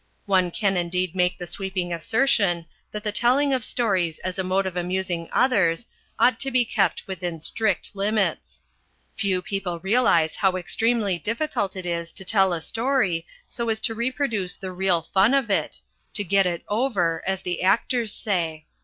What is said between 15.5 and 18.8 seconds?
it to "get it over" as the actors say.